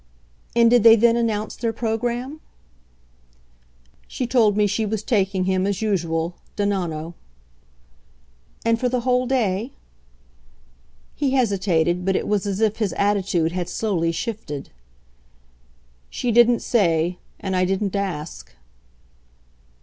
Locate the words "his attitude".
12.77-13.51